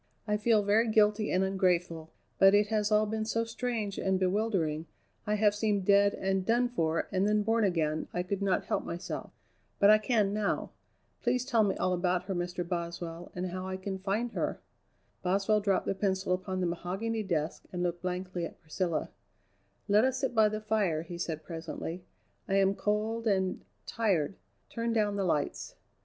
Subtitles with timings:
[0.27, 2.09] I feel very guilty and ungrateful,
[2.39, 4.87] but it has all been so strange and bewildering,
[5.27, 8.83] I have seemed dead and done for and then born again, I could not help
[8.83, 9.29] myself;
[9.77, 10.71] but I can now.
[11.21, 12.67] Please tell me all about her, Mr.
[12.67, 14.59] Boswell, and how I can find her."
[15.21, 19.11] Boswell dropped the pencil upon the mahogany desk and looked blankly at Priscilla.
[19.87, 22.01] "Let us sit by the fire," he said presently,
[22.49, 24.33] "I am cold and tired.
[24.71, 25.75] Turn down the lights."